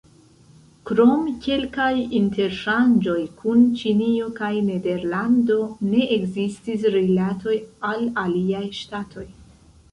Krom 0.89 1.25
kelkaj 1.47 1.89
interŝanĝoj 2.19 3.19
kun 3.43 3.61
Ĉinio 3.83 4.31
kaj 4.41 4.51
Nederlando 4.71 5.61
ne 5.93 6.11
ekzistis 6.19 6.91
rilatoj 6.99 7.57
al 7.95 8.05
aliaj 8.27 8.67
ŝtatoj. 8.83 9.31